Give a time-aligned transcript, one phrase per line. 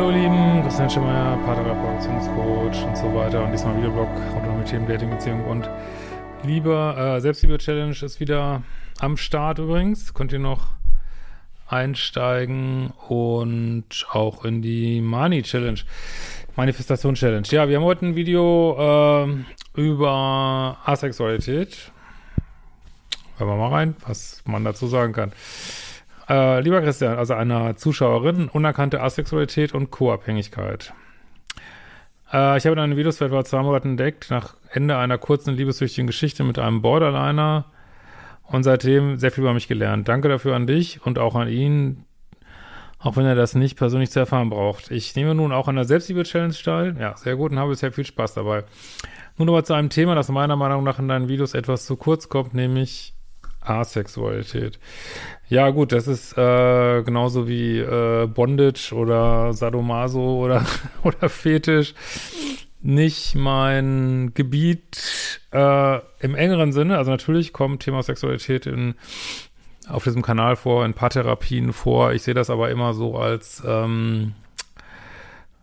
[0.00, 4.64] Hallo ihr Lieben, Christian Schimmer, Paartherapeut, Beziehungscoach und so weiter und diesmal Videoblog rund um
[4.64, 5.68] die Themen Dating, Beziehung und
[6.42, 6.94] Liebe.
[6.96, 8.62] Äh, Selbstliebe-Challenge ist wieder
[8.98, 10.68] am Start übrigens, könnt ihr noch
[11.68, 15.80] einsteigen und auch in die Money-Challenge,
[16.56, 17.46] Manifestation-Challenge.
[17.50, 21.92] Ja, wir haben heute ein Video äh, über Asexualität.
[23.36, 25.32] Hören wir mal rein, was man dazu sagen kann.
[26.30, 30.94] Äh, lieber Christian, also einer Zuschauerin, unerkannte Asexualität und Co-Abhängigkeit.
[32.32, 36.06] Äh, ich habe deine Videos vor etwa zwei Monaten entdeckt, nach Ende einer kurzen liebessüchtigen
[36.06, 37.64] Geschichte mit einem Borderliner
[38.44, 40.06] und seitdem sehr viel über mich gelernt.
[40.06, 42.04] Danke dafür an dich und auch an ihn,
[43.00, 44.92] auch wenn er das nicht persönlich zu erfahren braucht.
[44.92, 46.96] Ich nehme nun auch an der Selbstliebe-Challenge teil.
[47.00, 48.62] Ja, sehr gut und habe bisher viel Spaß dabei.
[49.36, 52.28] Nun aber zu einem Thema, das meiner Meinung nach in deinen Videos etwas zu kurz
[52.28, 53.14] kommt, nämlich
[53.60, 54.78] Asexualität.
[55.48, 60.64] Ja, gut, das ist äh, genauso wie äh, Bondage oder Sadomaso oder,
[61.02, 61.94] oder Fetisch
[62.82, 66.96] nicht mein Gebiet äh, im engeren Sinne.
[66.96, 68.94] Also natürlich kommt Thema Sexualität in,
[69.88, 72.12] auf diesem Kanal vor, in Paartherapien vor.
[72.12, 74.32] Ich sehe das aber immer so als, ähm,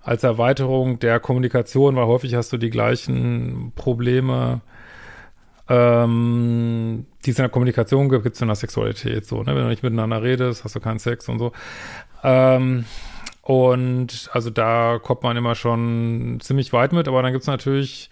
[0.03, 4.61] als Erweiterung der Kommunikation, weil häufig hast du die gleichen Probleme
[5.69, 9.47] ähm, die es in der Kommunikation gibt, gibt es in der Sexualität so, ne?
[9.47, 11.51] Wenn du nicht miteinander redest, hast du keinen Sex und so.
[12.23, 12.85] Ähm,
[13.41, 18.09] und also da kommt man immer schon ziemlich weit mit, aber dann gibt es natürlich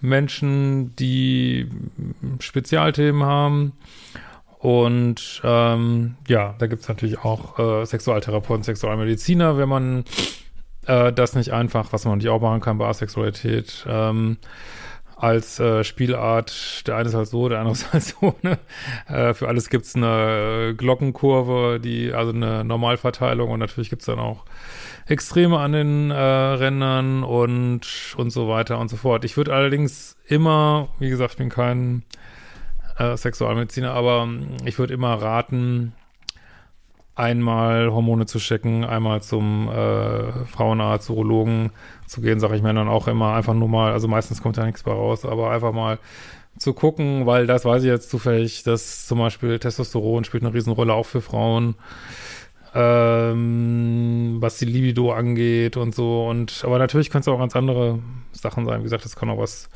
[0.00, 1.68] Menschen, die
[2.38, 3.72] Spezialthemen haben.
[4.58, 10.04] Und ähm, ja, da gibt es natürlich auch äh, Sexualtherapeuten, Sexualmediziner, wenn man
[10.86, 14.38] äh, das nicht einfach, was man nicht auch machen kann bei Asexualität, ähm,
[15.18, 16.86] als äh, Spielart.
[16.86, 18.34] Der eine ist halt so, der andere ist halt so.
[18.42, 18.58] Ne?
[19.08, 24.18] Äh, für alles gibt's eine äh, Glockenkurve, die also eine Normalverteilung und natürlich gibt's dann
[24.18, 24.44] auch
[25.06, 29.24] Extreme an den äh, Rändern und und so weiter und so fort.
[29.24, 32.04] Ich würde allerdings immer, wie gesagt, ich bin kein
[32.98, 34.28] äh, Sexualmediziner, aber
[34.64, 35.94] ich würde immer raten,
[37.18, 41.70] einmal Hormone zu checken, einmal zum äh, Frauenarzt, Urologen
[42.06, 44.64] zu gehen, sage ich mir dann auch immer einfach nur mal, also meistens kommt da
[44.64, 45.98] nichts bei raus, aber einfach mal
[46.58, 50.94] zu gucken, weil das weiß ich jetzt zufällig, dass zum Beispiel Testosteron spielt eine Riesenrolle
[50.94, 51.74] auch für Frauen,
[52.72, 57.98] ähm, was die Libido angeht und so und aber natürlich können es auch ganz andere
[58.30, 59.68] Sachen sein, wie gesagt, das kann auch was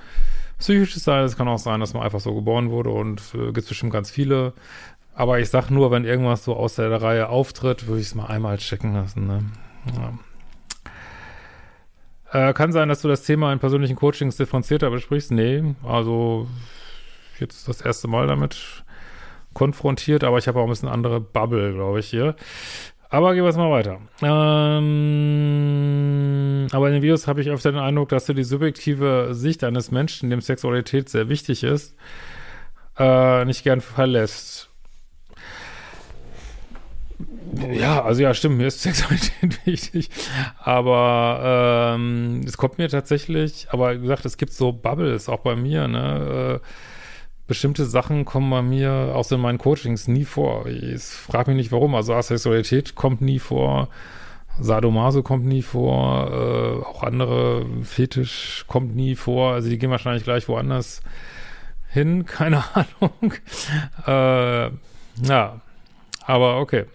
[0.58, 3.68] Psychisches sein, es kann auch sein, dass man einfach so geboren wurde und äh, gibt
[3.68, 4.52] bestimmt ganz viele
[5.14, 8.26] aber ich sag nur, wenn irgendwas so aus der Reihe auftritt, würde ich es mal
[8.26, 9.26] einmal checken lassen.
[9.26, 9.44] Ne?
[12.32, 12.48] Ja.
[12.48, 15.30] Äh, kann sein, dass du das Thema in persönlichen Coachings differenzierter besprichst.
[15.32, 16.48] Nee, also
[17.38, 18.84] jetzt das erste Mal damit
[19.52, 22.34] konfrontiert, aber ich habe auch ein bisschen andere Bubble, glaube ich, hier.
[23.10, 23.98] Aber gehen wir jetzt mal weiter.
[24.22, 24.88] Ähm,
[26.72, 29.90] aber in den Videos habe ich öfter den Eindruck, dass du die subjektive Sicht eines
[29.90, 31.94] Menschen, dem Sexualität sehr wichtig ist,
[32.98, 34.71] äh, nicht gern verlässt.
[37.72, 40.10] Ja, also ja, stimmt, mir ist Sexualität wichtig.
[40.58, 45.56] Aber ähm, es kommt mir tatsächlich, aber wie gesagt, es gibt so Bubbles, auch bei
[45.56, 46.60] mir, ne?
[46.60, 46.66] Äh,
[47.46, 50.66] bestimmte Sachen kommen bei mir auch so in meinen Coachings nie vor.
[50.66, 51.94] Ich frage mich nicht warum.
[51.94, 53.88] Also Asexualität kommt nie vor,
[54.58, 59.52] Sadomaso kommt nie vor, äh, auch andere Fetisch kommt nie vor.
[59.52, 61.02] Also die gehen wahrscheinlich gleich woanders
[61.88, 63.34] hin, keine Ahnung.
[64.06, 64.70] äh,
[65.26, 65.60] ja,
[66.26, 66.86] aber okay.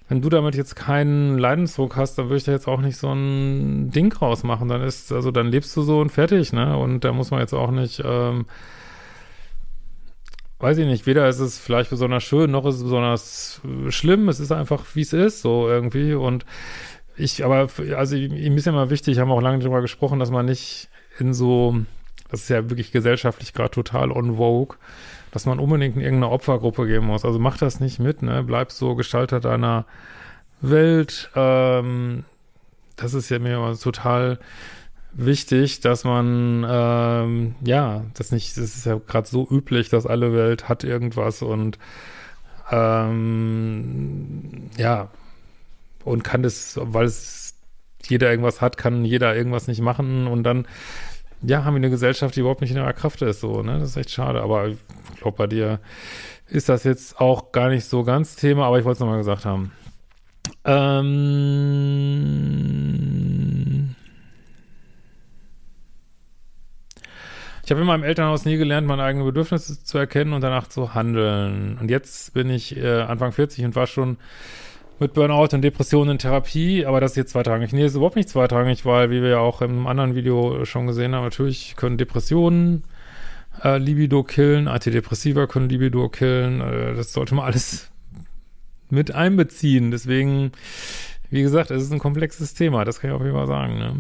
[0.09, 3.13] wenn du damit jetzt keinen Leidensdruck hast, dann würde ich da jetzt auch nicht so
[3.13, 4.67] ein Ding rausmachen.
[4.67, 6.79] Dann ist, also dann lebst du so und fertig, ne?
[6.79, 8.47] Und da muss man jetzt auch nicht, ähm,
[10.61, 14.29] weiß ich nicht, weder ist es vielleicht besonders schön, noch ist es besonders äh, schlimm.
[14.29, 16.15] Es ist einfach, wie es ist, so irgendwie.
[16.15, 16.45] Und
[17.17, 20.31] ich, aber, also ihm ist ja immer wichtig, haben wir auch lange darüber gesprochen, dass
[20.31, 20.89] man nicht
[21.19, 21.77] in so,
[22.31, 24.77] das ist ja wirklich gesellschaftlich gerade total on vogue,
[25.33, 27.25] dass man unbedingt in irgendeine Opfergruppe gehen muss.
[27.25, 28.43] Also mach das nicht mit, ne?
[28.43, 29.85] Bleib so Gestalter deiner
[30.61, 31.31] Welt.
[31.35, 32.25] Ähm,
[32.97, 34.39] das ist ja mir total
[35.19, 40.33] wichtig, dass man, ähm, ja, das nicht, das ist ja gerade so üblich, dass alle
[40.33, 41.79] Welt hat irgendwas und
[42.71, 45.09] ähm, ja,
[46.05, 47.55] und kann das, weil es
[48.07, 50.67] jeder irgendwas hat, kann jeder irgendwas nicht machen und dann,
[51.43, 53.91] ja, haben wir eine Gesellschaft, die überhaupt nicht in ihrer Kraft ist, so, ne, das
[53.91, 54.79] ist echt schade, aber ich
[55.21, 55.81] glaube, bei dir
[56.47, 59.45] ist das jetzt auch gar nicht so ganz Thema, aber ich wollte es nochmal gesagt
[59.45, 59.73] haben.
[60.65, 61.99] Ähm,
[67.69, 70.95] Ich habe in meinem Elternhaus nie gelernt, meine eigenen Bedürfnisse zu erkennen und danach zu
[70.95, 71.77] handeln.
[71.79, 74.17] Und jetzt bin ich äh, Anfang 40 und war schon
[74.99, 77.75] mit Burnout und Depressionen in Therapie, aber das ist jetzt zweitrangig.
[77.75, 81.15] Nee, ist überhaupt nicht zweitrangig, weil, wie wir ja auch im anderen Video schon gesehen
[81.15, 82.85] haben, natürlich können Depressionen
[83.63, 87.91] äh, Libido killen, Antidepressiva können Libido killen, äh, das sollte man alles
[88.89, 89.91] mit einbeziehen.
[89.91, 90.53] Deswegen,
[91.29, 93.79] wie gesagt, es ist ein komplexes Thema, das kann ich auf jeden Fall sagen.
[93.79, 93.95] Ne?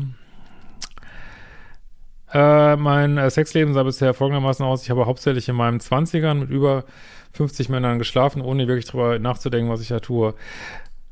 [2.32, 4.82] Äh, mein äh, Sexleben sah bisher folgendermaßen aus.
[4.82, 6.84] Ich habe hauptsächlich in meinen Zwanzigern mit über
[7.32, 10.34] 50 Männern geschlafen, ohne wirklich drüber nachzudenken, was ich da tue.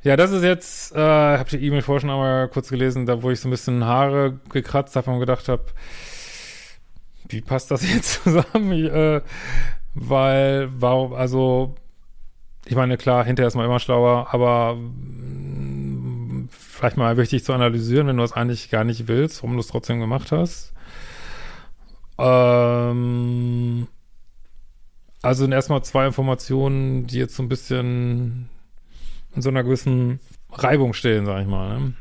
[0.02, 3.30] Ja, das ist jetzt, äh, habe die E-Mail vorher schon einmal kurz gelesen, da wo
[3.30, 5.64] ich so ein bisschen Haare gekratzt habe und gedacht habe,
[7.28, 8.72] wie passt das jetzt zusammen?
[8.72, 9.20] Ich, äh,
[9.94, 11.74] weil, warum, also,
[12.66, 14.76] ich meine, klar, hinterher ist man immer schlauer, aber
[16.76, 19.69] vielleicht mal wichtig zu analysieren, wenn du das eigentlich gar nicht willst, warum du es
[19.69, 20.73] trotzdem gemacht hast.
[22.19, 23.88] Ähm,
[25.23, 28.49] also sind erstmal zwei Informationen, die jetzt so ein bisschen
[29.34, 30.20] in so einer gewissen
[30.50, 31.81] Reibung stehen, sag ich mal.
[31.81, 31.93] Ne?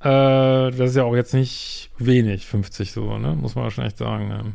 [0.00, 3.34] Äh, das ist ja auch jetzt nicht wenig, 50 so, ne?
[3.34, 4.28] Muss man echt sagen.
[4.28, 4.54] Ne?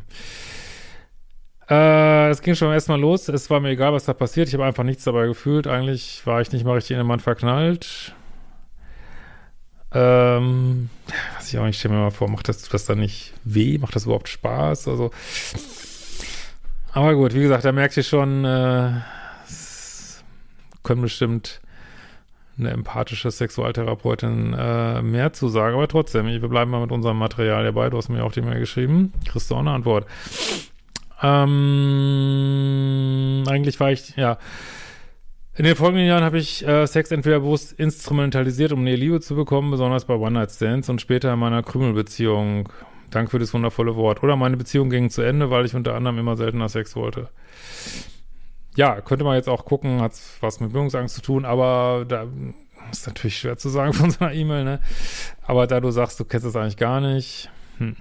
[1.70, 3.28] Äh, es ging schon erstmal los.
[3.28, 4.48] Es war mir egal, was da passiert.
[4.48, 5.66] Ich habe einfach nichts dabei gefühlt.
[5.66, 8.14] Eigentlich war ich nicht mal richtig in den Mann verknallt.
[9.92, 10.90] Ähm,
[11.36, 13.78] weiß ich auch nicht, stell mir mal vor, macht das, das dann nicht weh?
[13.78, 14.88] Macht das überhaupt Spaß?
[14.88, 15.10] Also,
[16.92, 18.92] aber gut, wie gesagt, da merkt ihr schon, äh,
[20.82, 21.60] können bestimmt
[22.58, 27.62] eine empathische Sexualtherapeutin äh, mehr zu sagen, aber trotzdem, wir bleiben mal mit unserem Material
[27.64, 27.88] dabei.
[27.88, 29.12] Du hast mir auch die Mail geschrieben.
[29.26, 30.06] Kriegst du auch eine Antwort.
[31.22, 32.64] Ähm,
[33.48, 34.38] eigentlich war ich, ja,
[35.58, 39.34] in den folgenden Jahren habe ich äh, Sex entweder bewusst instrumentalisiert, um Nähe Liebe zu
[39.34, 42.68] bekommen, besonders bei One-Night-Stands und später in meiner Krümelbeziehung.
[43.10, 44.22] Danke für das wundervolle Wort.
[44.22, 47.28] Oder meine Beziehung ging zu Ende, weil ich unter anderem immer seltener Sex wollte.
[48.76, 52.28] Ja, könnte man jetzt auch gucken, hat was mit Bindungsangst zu tun, aber da
[52.92, 54.80] ist natürlich schwer zu sagen von so einer E-Mail, ne?
[55.42, 57.96] Aber da du sagst, du kennst es eigentlich gar nicht, hm.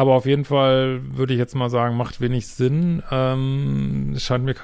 [0.00, 3.02] Aber auf jeden Fall würde ich jetzt mal sagen, macht wenig Sinn.
[3.10, 4.54] Ähm, scheint mir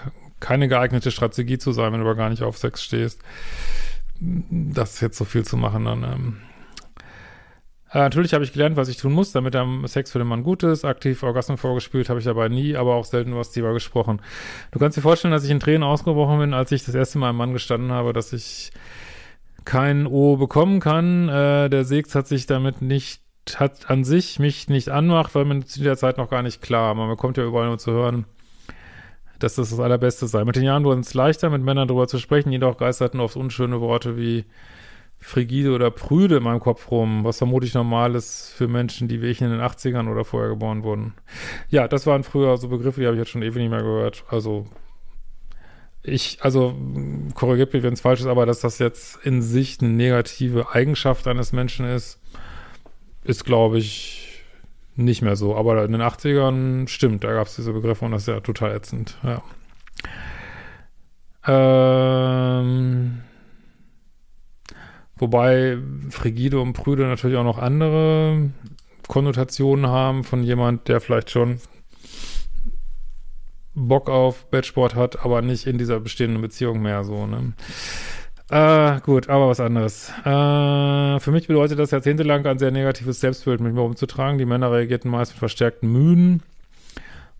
[0.41, 3.21] keine geeignete Strategie zu sein, wenn du aber gar nicht auf Sex stehst.
[4.19, 6.05] Das jetzt so viel zu machen dann.
[6.05, 6.37] Ähm.
[7.93, 10.43] Äh, natürlich habe ich gelernt, was ich tun muss, damit der Sex für den Mann
[10.43, 10.87] gut ist.
[10.87, 14.23] Aktiv Orgasmen vorgespielt habe ich dabei nie, aber auch selten über das Thema gesprochen.
[14.71, 17.29] Du kannst dir vorstellen, dass ich in Tränen ausgebrochen bin, als ich das erste Mal
[17.29, 18.71] einem Mann gestanden habe, dass ich
[19.67, 21.29] kein O bekommen kann.
[21.29, 25.67] Äh, der Sex hat sich damit nicht hat an sich mich nicht anmacht, weil man
[25.67, 26.95] zu der Zeit noch gar nicht klar.
[26.95, 28.27] Man bekommt ja überall nur zu hören,
[29.39, 30.45] dass das das Allerbeste sei.
[30.45, 33.81] Mit den Jahren wurde es leichter, mit Männern darüber zu sprechen, jedoch geisterten oft unschöne
[33.81, 34.45] Worte wie
[35.19, 39.27] frigide oder prüde in meinem Kopf rum, was vermutlich normal ist für Menschen, die wie
[39.27, 41.15] ich in den 80ern oder vorher geboren wurden.
[41.69, 44.25] Ja, das waren früher so Begriffe, die habe ich jetzt schon ewig nicht mehr gehört.
[44.29, 44.67] Also
[46.03, 46.75] ich, also
[47.35, 51.27] korrigiert mich, wenn es falsch ist, aber dass das jetzt in sich eine negative Eigenschaft
[51.27, 52.21] eines Menschen ist,
[53.27, 54.43] ist, glaube ich,
[54.97, 55.57] nicht mehr so.
[55.57, 58.75] Aber in den 80ern stimmt, da gab es diese Begriffe und das ist ja total
[58.75, 59.43] ätzend, ja.
[61.49, 63.21] Ähm,
[65.17, 65.79] wobei
[66.11, 68.51] frigide und prüde natürlich auch noch andere
[69.07, 71.61] Konnotationen haben von jemand, der vielleicht schon
[73.75, 77.53] Bock auf Bettsport hat, aber nicht in dieser bestehenden Beziehung mehr so, ne?
[78.49, 80.11] Äh, gut, aber was anderes.
[80.25, 84.39] Äh, für mich bedeutet das jahrzehntelang ein sehr negatives Selbstbild mit mir umzutragen.
[84.39, 86.43] Die Männer reagierten meist mit verstärkten Mühen,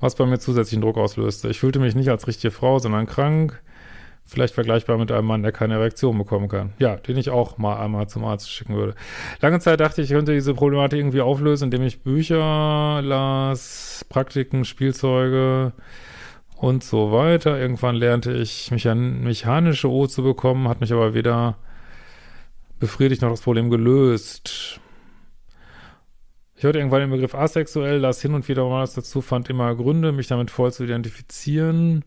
[0.01, 1.49] was bei mir zusätzlichen Druck auslöste.
[1.49, 3.61] Ich fühlte mich nicht als richtige Frau, sondern krank.
[4.29, 6.73] Vielleicht vergleichbar mit einem Mann, der keine Erektion bekommen kann.
[6.81, 8.97] Ja, den ich auch mal einmal zum Arzt schicken würde.
[9.41, 14.65] Lange Zeit dachte ich, ich könnte diese Problematik irgendwie auflösen, indem ich Bücher las, Praktiken,
[14.65, 15.73] Spielzeuge,
[16.57, 17.59] und so weiter.
[17.59, 21.57] Irgendwann lernte ich mechanische O zu bekommen, hat mich aber weder
[22.79, 24.81] befriedigt noch das Problem gelöst.
[26.57, 29.75] Ich hörte irgendwann den Begriff asexuell, las hin und wieder mal was dazu, fand immer
[29.75, 32.03] Gründe, mich damit voll zu identifizieren.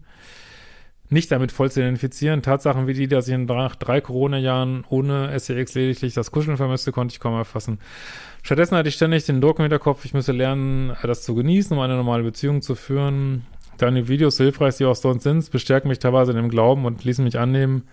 [1.12, 2.44] Nicht damit voll zu identifizieren.
[2.44, 7.13] Tatsachen wie die, dass ich nach drei Corona-Jahren ohne SEX lediglich das Kuscheln vermisste, konnte
[7.13, 7.79] ich kaum erfassen.
[8.44, 11.82] Stattdessen hatte ich ständig den Druck im Hinterkopf, ich müsse lernen, das zu genießen, um
[11.82, 13.46] eine normale Beziehung zu führen.
[13.79, 17.05] Deine Videos, so hilfreich sie auch sonst sind, bestärken mich teilweise in dem Glauben und
[17.05, 17.88] ließen mich annehmen,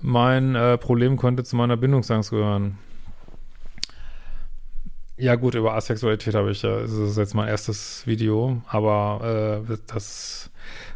[0.00, 2.78] mein äh, Problem könnte zu meiner Bindungsangst gehören.
[5.18, 9.76] Ja gut, über Asexualität habe ich ja, das ist jetzt mein erstes Video, aber äh,
[9.86, 10.50] das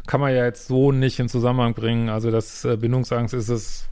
[0.07, 2.09] kann man ja jetzt so nicht in Zusammenhang bringen.
[2.09, 3.87] Also das äh, Bindungsangst ist es,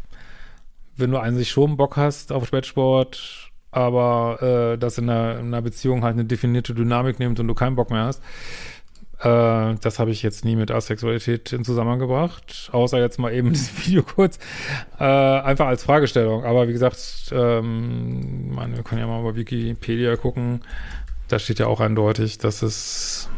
[0.98, 5.48] wenn du an sich schon Bock hast auf Spätsport, aber äh, das in einer, in
[5.48, 8.24] einer Beziehung halt eine definierte Dynamik nimmt und du keinen Bock mehr hast,
[9.20, 13.50] äh, das habe ich jetzt nie mit Asexualität in Zusammenhang gebracht, außer jetzt mal eben
[13.54, 14.40] dieses Video kurz,
[14.98, 16.46] äh, einfach als Fragestellung.
[16.46, 20.62] Aber wie gesagt, ähm, meine, wir können ja mal bei Wikipedia gucken,
[21.28, 23.30] da steht ja auch eindeutig, dass es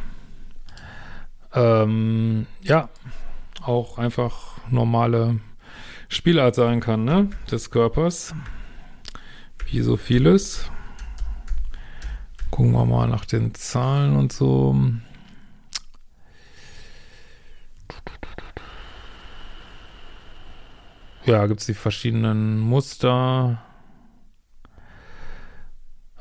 [1.54, 2.90] ähm, ja
[3.64, 5.40] auch einfach normale
[6.10, 8.36] Spielart sein kann, ne, des Körpers,
[9.66, 10.70] wie so vieles.
[12.52, 14.76] Gucken wir mal nach den Zahlen und so.
[21.26, 23.62] Ja, gibt es die verschiedenen Muster.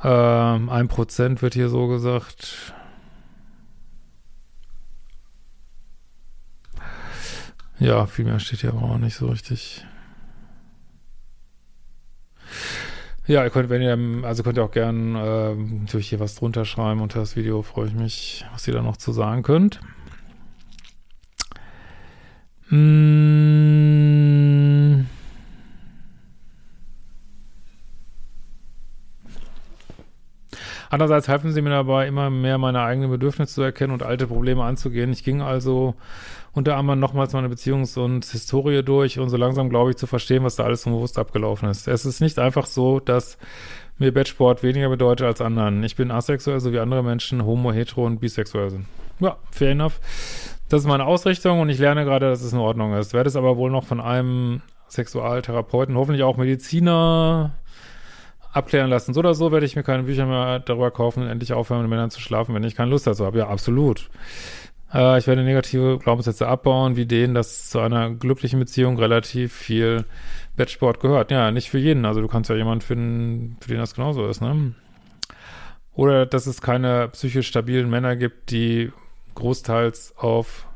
[0.03, 2.75] Ähm, ein Prozent wird hier so gesagt.
[7.79, 9.87] Ja, viel mehr steht hier aber auch nicht so richtig.
[13.27, 16.65] Ja, ihr könnt, wenn ihr, also könnt ihr auch gern äh, natürlich hier was drunter
[16.65, 19.81] schreiben unter das Video, freue ich mich, was ihr da noch zu sagen könnt.
[22.69, 23.70] Mmh.
[30.91, 34.65] Andererseits halfen sie mir dabei, immer mehr meine eigenen Bedürfnisse zu erkennen und alte Probleme
[34.65, 35.13] anzugehen.
[35.13, 35.95] Ich ging also
[36.53, 40.43] unter anderem nochmals meine Beziehungs- und Historie durch und so langsam glaube ich zu verstehen,
[40.43, 41.87] was da alles unbewusst abgelaufen ist.
[41.87, 43.39] Es ist nicht einfach so, dass
[43.99, 45.85] mir Bettsport weniger bedeutet als anderen.
[45.85, 48.87] Ich bin asexuell, so wie andere Menschen homo, hetero und bisexuell sind.
[49.21, 50.01] Ja, fair enough.
[50.69, 53.13] Das ist meine Ausrichtung und ich lerne gerade, dass es in Ordnung ist.
[53.13, 57.53] Werde es aber wohl noch von einem Sexualtherapeuten, hoffentlich auch Mediziner,
[58.53, 59.15] abklären lassen.
[59.15, 61.91] So oder so werde ich mir keine Bücher mehr darüber kaufen und endlich aufhören, mit
[61.91, 63.39] Männern zu schlafen, wenn ich keine Lust dazu habe.
[63.39, 64.11] Ja, absolut.
[64.93, 70.05] Äh, ich werde negative Glaubenssätze abbauen, wie denen, dass zu einer glücklichen Beziehung relativ viel
[70.57, 71.31] Bettsport gehört.
[71.31, 72.05] Ja, nicht für jeden.
[72.05, 74.75] Also du kannst ja jemanden finden, für den das genauso ist, ne?
[75.95, 78.93] Oder dass es keine psychisch stabilen Männer gibt, die
[79.35, 80.67] großteils auf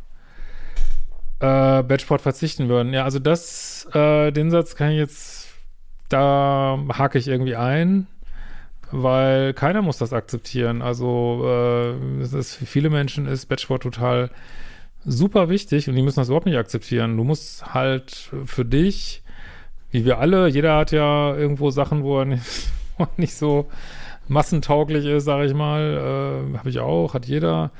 [1.40, 2.92] äh, Bettsport verzichten würden.
[2.92, 5.43] Ja, also das, äh, den Satz kann ich jetzt
[6.14, 8.06] da hake ich irgendwie ein,
[8.92, 10.80] weil keiner muss das akzeptieren.
[10.80, 14.30] Also äh, es ist für viele Menschen ist Batchboard total
[15.04, 17.16] super wichtig und die müssen das überhaupt nicht akzeptieren.
[17.16, 19.22] Du musst halt für dich,
[19.90, 23.68] wie wir alle, jeder hat ja irgendwo Sachen, wo er nicht, wo er nicht so
[24.28, 26.52] massentauglich ist, sage ich mal.
[26.54, 27.72] Äh, Habe ich auch, hat jeder.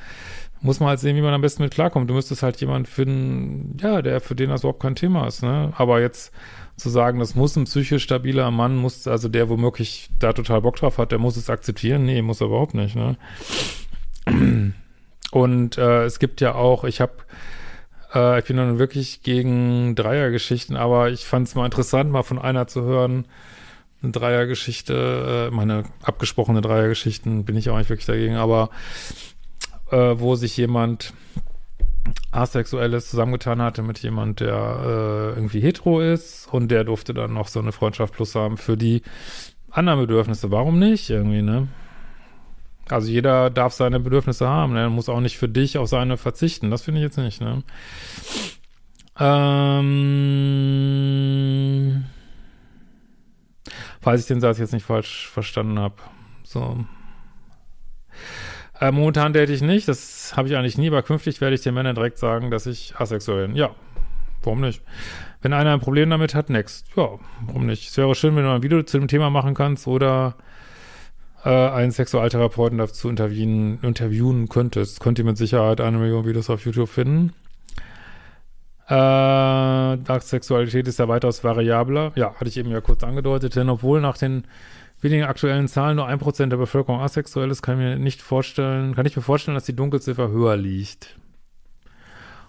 [0.64, 2.09] Muss man halt sehen, wie man am besten mit klarkommt.
[2.09, 5.42] Du müsstest halt jemanden finden, ja, der für den das überhaupt kein Thema ist.
[5.42, 5.75] Ne?
[5.76, 6.33] Aber jetzt
[6.78, 10.76] zu sagen, das muss ein psychisch stabiler Mann, muss, also der womöglich da total Bock
[10.76, 12.06] drauf hat, der muss es akzeptieren.
[12.06, 13.16] Nee, muss er überhaupt nicht, ne?
[15.30, 17.12] Und äh, es gibt ja auch, ich habe,
[18.14, 22.38] äh, ich bin dann wirklich gegen Dreiergeschichten, aber ich fand es mal interessant, mal von
[22.38, 23.26] einer zu hören,
[24.02, 28.71] eine Dreiergeschichte, äh, meine abgesprochene Dreiergeschichten bin ich auch nicht wirklich dagegen, aber
[29.91, 31.12] äh, wo sich jemand
[32.31, 37.49] Asexuelles zusammengetan hatte mit jemand, der äh, irgendwie hetero ist und der durfte dann noch
[37.49, 39.03] so eine Freundschaft plus haben für die
[39.71, 40.50] anderen Bedürfnisse.
[40.50, 41.69] Warum nicht irgendwie, ne?
[42.88, 44.91] Also jeder darf seine Bedürfnisse haben, ne?
[44.91, 46.71] muss auch nicht für dich auf seine verzichten.
[46.71, 47.62] Das finde ich jetzt nicht, ne?
[49.19, 49.95] Ähm,
[54.00, 55.95] falls ich den Satz jetzt nicht falsch verstanden habe.
[56.43, 56.85] So.
[58.81, 61.75] Äh, momentan date ich nicht, das habe ich eigentlich nie, aber künftig werde ich den
[61.75, 63.57] Männern direkt sagen, dass ich asexuell bin.
[63.57, 63.71] Ja,
[64.43, 64.83] warum nicht?
[65.43, 66.87] Wenn einer ein Problem damit hat, next.
[66.97, 67.88] Ja, warum nicht?
[67.88, 70.35] Es wäre schön, wenn du ein Video zu dem Thema machen kannst oder
[71.45, 75.00] äh, einen Sexualtherapeuten dazu interviewen, interviewen könntest.
[75.00, 77.33] Könnt ihr mit Sicherheit eine Million Videos auf YouTube finden.
[78.88, 82.12] Äh, Sexualität ist ja weitaus variabler.
[82.16, 84.45] Ja, hatte ich eben ja kurz angedeutet, denn obwohl nach den
[85.04, 88.94] wenigen aktuellen Zahlen nur ein Prozent der Bevölkerung asexuell ist, kann ich mir nicht vorstellen,
[88.94, 91.16] kann ich mir vorstellen, dass die Dunkelziffer höher liegt.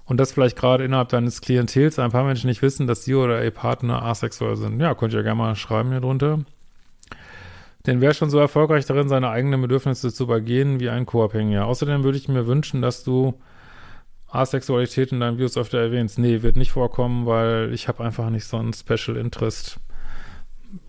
[0.05, 3.43] Und dass vielleicht gerade innerhalb deines Klientels ein paar Menschen nicht wissen, dass sie oder
[3.43, 4.79] ihr Partner asexuell sind.
[4.79, 6.39] Ja, könnt ihr ja gerne mal schreiben hier drunter.
[7.85, 11.65] Denn wer schon so erfolgreich darin, seine eigenen Bedürfnisse zu übergehen wie ein Co-Abhängiger?
[11.65, 13.39] Außerdem würde ich mir wünschen, dass du
[14.27, 16.19] Asexualität in deinen Videos öfter erwähnst.
[16.19, 19.79] Nee, wird nicht vorkommen, weil ich habe einfach nicht so einen Special Interest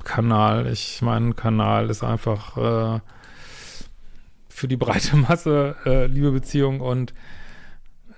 [0.05, 0.67] Kanal.
[0.67, 3.01] Ich mein Kanal ist einfach äh,
[4.49, 7.15] für die breite Masse äh, Liebe, Beziehung und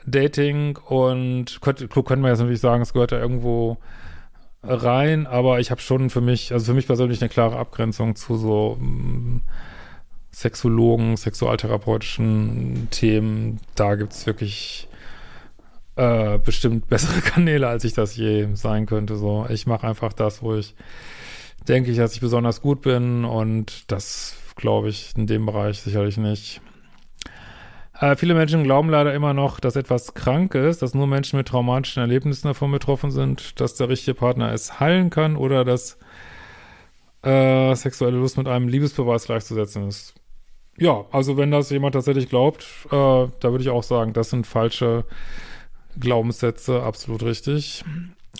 [0.06, 3.78] Dating und könnte, könnte man jetzt natürlich sagen, es gehört da irgendwo
[4.62, 8.36] rein, aber ich habe schon für mich, also für mich persönlich eine klare Abgrenzung zu
[8.36, 9.42] so mm,
[10.32, 13.60] Sexologen, sexualtherapeutischen Themen.
[13.74, 14.88] Da gibt es wirklich
[15.96, 19.16] äh, bestimmt bessere Kanäle, als ich das je sein könnte.
[19.16, 20.74] So, ich mache einfach das, wo ich
[21.68, 26.16] denke ich, dass ich besonders gut bin und das glaube ich in dem Bereich sicherlich
[26.16, 26.60] nicht.
[28.00, 31.48] Äh, viele Menschen glauben leider immer noch, dass etwas krank ist, dass nur Menschen mit
[31.48, 35.98] traumatischen Erlebnissen davon betroffen sind, dass der richtige Partner es heilen kann oder dass
[37.22, 40.14] äh, sexuelle Lust mit einem Liebesbeweis gleichzusetzen ist.
[40.78, 44.46] Ja, also wenn das jemand tatsächlich glaubt, äh, da würde ich auch sagen, das sind
[44.46, 45.04] falsche
[45.98, 47.84] Glaubenssätze, absolut richtig.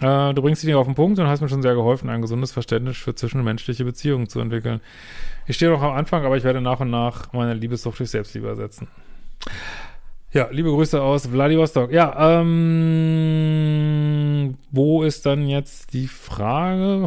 [0.01, 2.23] Äh, du bringst die Dinge auf den Punkt und hast mir schon sehr geholfen, ein
[2.23, 4.81] gesundes Verständnis für zwischenmenschliche Beziehungen zu entwickeln.
[5.47, 8.49] Ich stehe noch am Anfang, aber ich werde nach und nach meine Liebessucht durch Selbstliebe
[8.49, 8.89] ersetzen.
[10.31, 11.91] Ja, liebe Grüße aus Vladivostok.
[11.91, 12.99] Ja, ähm,
[14.71, 17.07] wo ist dann jetzt die Frage?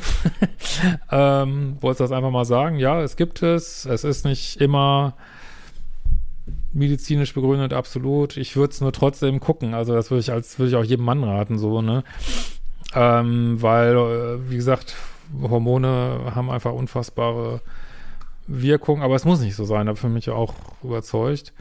[1.11, 2.79] ähm, wolltest du das einfach mal sagen?
[2.79, 3.85] Ja, es gibt es.
[3.85, 5.13] Es ist nicht immer
[6.73, 8.37] medizinisch begründet, absolut.
[8.37, 9.75] Ich würde es nur trotzdem gucken.
[9.75, 12.03] Also das würde ich als würde ich auch jedem Mann raten, so, ne?
[12.93, 14.95] Ähm, weil, äh, wie gesagt,
[15.41, 17.61] Hormone haben einfach unfassbare
[18.47, 21.53] Wirkung, aber es muss nicht so sein, da bin ich auch überzeugt.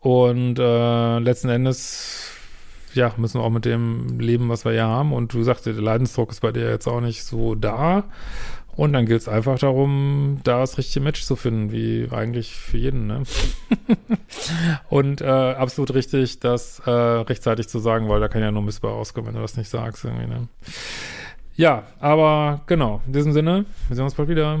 [0.00, 2.30] Und äh, letzten Endes,
[2.94, 5.12] ja, müssen wir auch mit dem leben, was wir ja haben.
[5.12, 8.04] Und du sagst, der Leidensdruck ist bei dir jetzt auch nicht so da.
[8.78, 12.78] Und dann gilt es einfach darum, da das richtige Match zu finden, wie eigentlich für
[12.78, 13.08] jeden.
[13.08, 13.24] Ne?
[14.88, 18.92] und äh, absolut richtig, das äh, rechtzeitig zu sagen, weil da kann ja nur Missbar
[18.92, 20.04] rauskommen, wenn du das nicht sagst.
[20.04, 20.46] Irgendwie, ne?
[21.56, 24.60] Ja, aber genau, in diesem Sinne, wir sehen uns bald wieder.